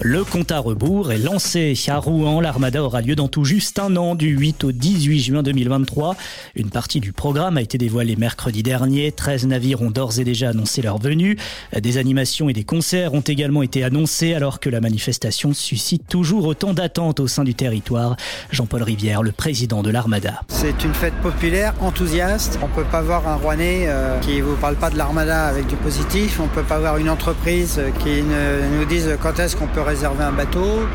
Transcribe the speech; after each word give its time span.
Le 0.00 0.22
compte 0.22 0.52
à 0.52 0.60
rebours 0.60 1.10
est 1.10 1.18
lancé 1.18 1.74
à 1.88 1.96
Rouen. 1.98 2.40
L'Armada 2.40 2.84
aura 2.84 3.00
lieu 3.00 3.16
dans 3.16 3.26
tout 3.26 3.44
juste 3.44 3.80
un 3.80 3.96
an, 3.96 4.14
du 4.14 4.28
8 4.28 4.62
au 4.62 4.70
18 4.70 5.20
juin 5.20 5.42
2023. 5.42 6.14
Une 6.54 6.70
partie 6.70 7.00
du 7.00 7.12
programme 7.12 7.56
a 7.56 7.62
été 7.62 7.78
dévoilée 7.78 8.14
mercredi 8.14 8.62
dernier. 8.62 9.10
13 9.10 9.48
navires 9.48 9.82
ont 9.82 9.90
d'ores 9.90 10.20
et 10.20 10.24
déjà 10.24 10.50
annoncé 10.50 10.82
leur 10.82 10.98
venue. 10.98 11.36
Des 11.76 11.98
animations 11.98 12.48
et 12.48 12.52
des 12.52 12.62
concerts 12.62 13.12
ont 13.12 13.22
également 13.22 13.60
été 13.60 13.82
annoncés 13.82 14.34
alors 14.34 14.60
que 14.60 14.70
la 14.70 14.80
manifestation 14.80 15.52
suscite 15.52 16.06
toujours 16.06 16.46
autant 16.46 16.74
d'attentes 16.74 17.18
au 17.18 17.26
sein 17.26 17.42
du 17.42 17.56
territoire. 17.56 18.14
Jean-Paul 18.52 18.84
Rivière, 18.84 19.24
le 19.24 19.32
président 19.32 19.82
de 19.82 19.90
l'Armada. 19.90 20.42
C'est 20.46 20.84
une 20.84 20.94
fête 20.94 21.20
populaire, 21.24 21.74
enthousiaste. 21.80 22.60
On 22.62 22.68
peut 22.68 22.84
pas 22.88 23.02
voir 23.02 23.26
un 23.26 23.34
Rouennais 23.34 23.86
euh, 23.88 24.20
qui 24.20 24.42
vous 24.42 24.54
parle 24.54 24.76
pas 24.76 24.90
de 24.90 24.96
l'Armada 24.96 25.46
avec 25.46 25.66
du 25.66 25.74
positif. 25.74 26.38
On 26.40 26.46
peut 26.46 26.62
pas 26.62 26.78
voir 26.78 26.98
une 26.98 27.10
entreprise 27.10 27.80
qui 28.04 28.22
nous 28.22 28.84
dise 28.84 29.16
quand 29.20 29.40
est-ce 29.40 29.56
qu'on 29.56 29.66
peut 29.66 29.87
réserver 29.88 30.24
un 30.24 30.32
bateau. 30.32 30.86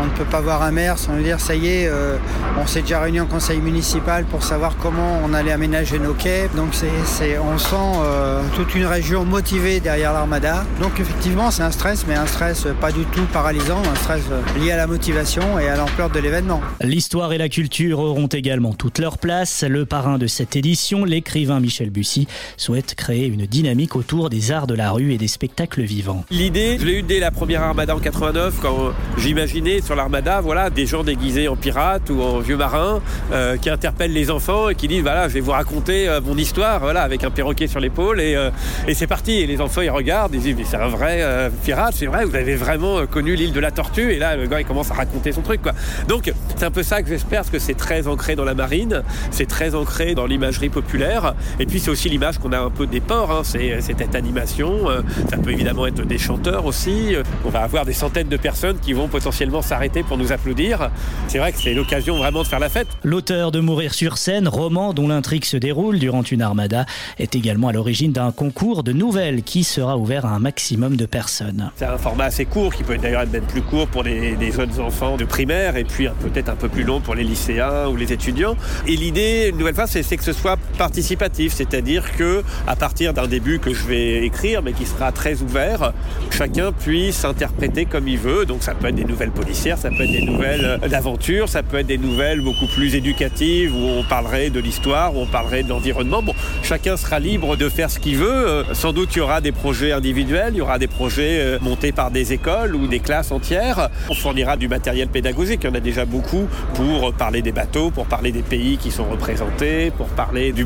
On 0.00 0.04
ne 0.04 0.10
peut 0.10 0.24
pas 0.24 0.40
voir 0.40 0.62
un 0.62 0.70
maire 0.70 0.98
sans 0.98 1.14
lui 1.14 1.24
dire 1.24 1.40
ça 1.40 1.54
y 1.54 1.66
est, 1.66 1.86
euh, 1.86 2.16
on 2.60 2.66
s'est 2.66 2.82
déjà 2.82 3.00
réuni 3.00 3.20
en 3.20 3.26
conseil 3.26 3.60
municipal 3.60 4.24
pour 4.24 4.42
savoir 4.42 4.76
comment 4.76 5.20
on 5.24 5.34
allait 5.34 5.52
aménager 5.52 5.98
nos 5.98 6.14
quais. 6.14 6.48
Donc 6.54 6.70
c'est, 6.72 7.38
on 7.38 7.58
sent 7.58 7.76
euh, 7.76 8.42
toute 8.54 8.74
une 8.74 8.86
région 8.86 9.24
motivée 9.24 9.80
derrière 9.80 10.12
l'armada. 10.12 10.64
Donc 10.80 11.00
effectivement 11.00 11.50
c'est 11.50 11.62
un 11.62 11.70
stress, 11.70 12.04
mais 12.06 12.14
un 12.14 12.26
stress 12.26 12.66
pas 12.80 12.92
du 12.92 13.04
tout 13.06 13.24
paralysant, 13.32 13.80
un 13.90 13.96
stress 13.96 14.22
lié 14.58 14.72
à 14.72 14.76
la 14.76 14.86
motivation 14.86 15.58
et 15.58 15.68
à 15.68 15.76
l'ampleur 15.76 16.10
de 16.10 16.18
l'événement. 16.18 16.60
L'histoire 16.80 17.32
et 17.32 17.38
la 17.38 17.48
culture 17.48 17.98
auront 17.98 18.26
également 18.26 18.72
toute 18.74 18.98
leur 18.98 19.18
place. 19.18 19.64
Le 19.68 19.86
parrain 19.86 20.18
de 20.18 20.26
cette 20.26 20.56
édition, 20.56 21.04
l'écrivain 21.04 21.60
Michel 21.60 21.90
Bussy, 21.90 22.28
souhaite 22.56 22.94
créer 22.94 23.26
une 23.26 23.46
dynamique 23.46 23.96
autour 23.96 24.30
des 24.30 24.52
arts 24.52 24.66
de 24.66 24.74
la 24.74 24.90
rue 24.90 25.12
et 25.12 25.18
des 25.18 25.28
spectacles 25.28 25.82
vivants. 25.82 26.24
L'idée, 26.30 26.76
je 26.78 26.84
l'ai 26.84 26.98
eue 26.98 27.02
dès 27.02 27.20
la 27.20 27.30
première 27.30 27.62
armada 27.62 27.94
en 27.94 28.00
89 28.00 28.41
quand 28.60 28.92
j'imaginais 29.18 29.80
sur 29.80 29.94
l'armada 29.94 30.40
voilà, 30.40 30.70
des 30.70 30.86
gens 30.86 31.04
déguisés 31.04 31.48
en 31.48 31.56
pirates 31.56 32.10
ou 32.10 32.20
en 32.22 32.38
vieux 32.38 32.56
marins 32.56 33.00
euh, 33.32 33.56
qui 33.56 33.70
interpellent 33.70 34.12
les 34.12 34.30
enfants 34.30 34.68
et 34.68 34.74
qui 34.74 34.88
disent 34.88 35.02
voilà, 35.02 35.28
je 35.28 35.34
vais 35.34 35.40
vous 35.40 35.52
raconter 35.52 36.08
euh, 36.08 36.20
mon 36.20 36.36
histoire 36.36 36.80
voilà, 36.80 37.02
avec 37.02 37.24
un 37.24 37.30
perroquet 37.30 37.66
sur 37.66 37.80
l'épaule 37.80 38.20
et, 38.20 38.34
euh, 38.34 38.50
et 38.88 38.94
c'est 38.94 39.06
parti. 39.06 39.32
Et 39.32 39.46
les 39.46 39.60
enfants 39.60 39.82
ils 39.82 39.90
regardent, 39.90 40.34
ils 40.34 40.40
disent 40.40 40.56
mais 40.56 40.64
c'est 40.64 40.76
un 40.76 40.88
vrai 40.88 41.22
pirate, 41.64 41.94
c'est 41.96 42.06
vrai, 42.06 42.24
vous 42.24 42.34
avez 42.34 42.56
vraiment 42.56 43.06
connu 43.06 43.34
l'île 43.34 43.52
de 43.52 43.60
la 43.60 43.70
Tortue 43.70 44.12
et 44.12 44.18
là 44.18 44.36
le 44.36 44.46
gars 44.46 44.60
il 44.60 44.66
commence 44.66 44.90
à 44.90 44.94
raconter 44.94 45.32
son 45.32 45.42
truc 45.42 45.62
quoi. 45.62 45.72
Donc 46.08 46.32
c'est 46.56 46.64
un 46.64 46.70
peu 46.70 46.82
ça 46.82 47.02
que 47.02 47.08
j'espère 47.08 47.40
parce 47.40 47.50
que 47.50 47.58
c'est 47.58 47.74
très 47.76 48.08
ancré 48.08 48.34
dans 48.34 48.44
la 48.44 48.54
marine, 48.54 49.02
c'est 49.30 49.48
très 49.48 49.74
ancré 49.74 50.14
dans 50.14 50.26
l'imagerie 50.26 50.68
populaire 50.68 51.34
et 51.60 51.66
puis 51.66 51.80
c'est 51.80 51.90
aussi 51.90 52.08
l'image 52.08 52.38
qu'on 52.38 52.52
a 52.52 52.58
un 52.58 52.70
peu 52.70 52.86
des 52.86 53.00
ports, 53.00 53.30
hein. 53.30 53.42
c'est 53.44 53.80
cette 53.80 54.14
animation, 54.14 54.86
ça 55.30 55.36
peut 55.36 55.50
évidemment 55.50 55.86
être 55.86 56.04
des 56.04 56.18
chanteurs 56.18 56.66
aussi, 56.66 57.14
on 57.44 57.50
va 57.50 57.60
avoir 57.60 57.84
des 57.84 57.92
centaines 57.92 58.28
de 58.28 58.31
personnes 58.36 58.78
qui 58.78 58.92
vont 58.92 59.08
potentiellement 59.08 59.62
s'arrêter 59.62 60.02
pour 60.02 60.18
nous 60.18 60.32
applaudir. 60.32 60.90
C'est 61.28 61.38
vrai 61.38 61.52
que 61.52 61.58
c'est 61.60 61.74
l'occasion 61.74 62.16
vraiment 62.16 62.42
de 62.42 62.48
faire 62.48 62.58
la 62.58 62.68
fête. 62.68 62.88
L'auteur 63.02 63.52
de 63.52 63.60
Mourir 63.60 63.94
sur 63.94 64.18
scène, 64.18 64.48
roman 64.48 64.92
dont 64.92 65.08
l'intrigue 65.08 65.44
se 65.44 65.56
déroule 65.56 65.98
durant 65.98 66.22
une 66.22 66.42
armada, 66.42 66.86
est 67.18 67.34
également 67.34 67.68
à 67.68 67.72
l'origine 67.72 68.12
d'un 68.12 68.32
concours 68.32 68.82
de 68.82 68.92
nouvelles 68.92 69.42
qui 69.42 69.64
sera 69.64 69.96
ouvert 69.96 70.26
à 70.26 70.30
un 70.30 70.38
maximum 70.38 70.96
de 70.96 71.06
personnes. 71.06 71.70
C'est 71.76 71.84
un 71.84 71.98
format 71.98 72.24
assez 72.24 72.44
court 72.44 72.74
qui 72.74 72.82
peut 72.82 72.96
d'ailleurs 72.98 73.22
être 73.22 73.32
même 73.32 73.44
plus 73.44 73.62
court 73.62 73.86
pour 73.86 74.02
les, 74.02 74.52
jeunes 74.52 74.80
enfants 74.80 75.16
de 75.16 75.24
primaire 75.24 75.76
et 75.76 75.84
puis 75.84 76.08
peut-être 76.20 76.48
un 76.48 76.56
peu 76.56 76.68
plus 76.68 76.84
long 76.84 77.00
pour 77.00 77.14
les 77.14 77.24
lycéens 77.24 77.88
ou 77.88 77.96
les 77.96 78.12
étudiants. 78.12 78.56
Et 78.86 78.96
l'idée, 78.96 79.48
une 79.50 79.58
nouvelle 79.58 79.74
fois, 79.74 79.86
c'est 79.86 80.02
que 80.16 80.24
ce 80.24 80.32
soit 80.32 80.58
participatif, 80.82 81.52
c'est-à-dire 81.54 82.16
que 82.16 82.42
à 82.66 82.74
partir 82.74 83.14
d'un 83.14 83.28
début 83.28 83.60
que 83.60 83.72
je 83.72 83.86
vais 83.86 84.26
écrire, 84.26 84.62
mais 84.62 84.72
qui 84.72 84.84
sera 84.84 85.12
très 85.12 85.40
ouvert, 85.40 85.92
chacun 86.32 86.72
puisse 86.72 87.24
interpréter 87.24 87.84
comme 87.84 88.08
il 88.08 88.18
veut. 88.18 88.46
Donc 88.46 88.64
ça 88.64 88.74
peut 88.74 88.88
être 88.88 88.96
des 88.96 89.04
nouvelles 89.04 89.30
policières, 89.30 89.78
ça 89.78 89.90
peut 89.90 90.02
être 90.02 90.10
des 90.10 90.22
nouvelles 90.22 90.80
euh, 90.82 90.88
d'aventure, 90.88 91.48
ça 91.48 91.62
peut 91.62 91.78
être 91.78 91.86
des 91.86 91.98
nouvelles 91.98 92.40
beaucoup 92.40 92.66
plus 92.66 92.96
éducatives 92.96 93.72
où 93.76 93.84
on 94.00 94.02
parlerait 94.02 94.50
de 94.50 94.58
l'histoire, 94.58 95.14
où 95.14 95.20
on 95.20 95.26
parlerait 95.26 95.62
de 95.62 95.68
l'environnement. 95.68 96.20
Bon, 96.20 96.34
chacun 96.64 96.96
sera 96.96 97.20
libre 97.20 97.56
de 97.56 97.68
faire 97.68 97.88
ce 97.88 98.00
qu'il 98.00 98.16
veut. 98.16 98.48
Euh, 98.48 98.64
sans 98.72 98.92
doute 98.92 99.10
il 99.14 99.18
y 99.18 99.22
aura 99.22 99.40
des 99.40 99.52
projets 99.52 99.92
individuels, 99.92 100.54
il 100.54 100.56
y 100.56 100.62
aura 100.62 100.80
des 100.80 100.88
projets 100.88 101.38
euh, 101.38 101.58
montés 101.60 101.92
par 101.92 102.10
des 102.10 102.32
écoles 102.32 102.74
ou 102.74 102.88
des 102.88 102.98
classes 102.98 103.30
entières. 103.30 103.88
On 104.10 104.14
fournira 104.14 104.56
du 104.56 104.66
matériel 104.66 105.06
pédagogique, 105.06 105.60
il 105.62 105.68
y 105.68 105.70
en 105.70 105.76
a 105.76 105.80
déjà 105.80 106.06
beaucoup 106.06 106.48
pour 106.74 107.12
parler 107.12 107.40
des 107.40 107.52
bateaux, 107.52 107.92
pour 107.92 108.06
parler 108.06 108.32
des 108.32 108.42
pays 108.42 108.78
qui 108.78 108.90
sont 108.90 109.04
représentés, 109.04 109.92
pour 109.96 110.08
parler 110.08 110.50
du 110.50 110.64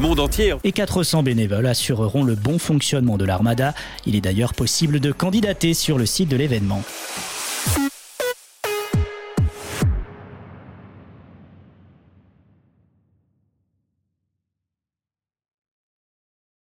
Et 0.62 0.70
400 0.70 1.24
bénévoles 1.24 1.66
assureront 1.66 2.22
le 2.22 2.36
bon 2.36 2.58
fonctionnement 2.58 3.16
de 3.16 3.24
l'armada. 3.24 3.74
Il 4.06 4.14
est 4.14 4.20
d'ailleurs 4.20 4.54
possible 4.54 5.00
de 5.00 5.10
candidater 5.10 5.74
sur 5.74 5.98
le 5.98 6.06
site 6.06 6.28
de 6.28 6.36
l'événement. 6.36 6.82